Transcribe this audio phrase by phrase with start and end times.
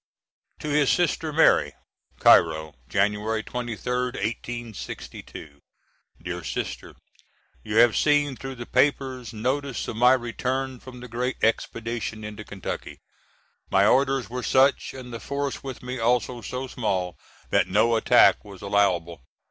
[0.61, 1.73] To his sister Mary.]
[2.21, 3.11] Cairo, Jan.
[3.13, 5.59] 23d, 1862.
[6.19, 6.95] DEAR SISTER:
[7.63, 12.43] You have seen through the papers notice of my return from the great expedition into
[12.43, 12.97] Kentucky.
[13.69, 17.15] My orders were such and the force with me also so small
[17.51, 19.21] that no attack was allowable.